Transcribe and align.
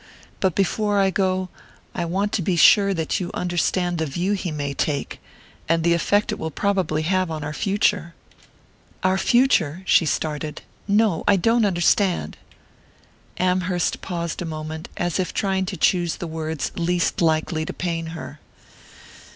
But 0.39 0.55
before 0.55 0.97
I 0.97 1.11
go 1.11 1.49
I 1.93 2.05
want 2.05 2.31
to 2.33 2.41
be 2.41 2.55
sure 2.55 2.91
that 2.91 3.19
you 3.19 3.29
understand 3.35 3.99
the 3.99 4.07
view 4.07 4.31
he 4.31 4.49
may 4.49 4.73
take...and 4.73 5.83
the 5.83 5.93
effect 5.93 6.31
it 6.31 6.39
will 6.39 6.49
probably 6.49 7.03
have 7.03 7.29
on 7.29 7.43
our 7.43 7.53
future." 7.53 8.15
"Our 9.03 9.19
future?" 9.19 9.83
She 9.85 10.07
started. 10.07 10.63
"No, 10.87 11.23
I 11.27 11.35
don't 11.35 11.65
understand." 11.65 12.35
Amherst 13.37 14.01
paused 14.01 14.41
a 14.41 14.45
moment, 14.45 14.89
as 14.97 15.19
if 15.19 15.35
trying 15.35 15.67
to 15.67 15.77
choose 15.77 16.15
the 16.15 16.25
words 16.25 16.71
least 16.75 17.21
likely 17.21 17.63
to 17.63 17.71
pain 17.71 18.07
her. 18.17 18.39